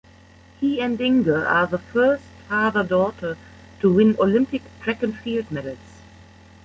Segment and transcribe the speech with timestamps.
[0.59, 3.37] He and Inger are the first father-daughter
[3.81, 5.77] to win Olympic track and field medals.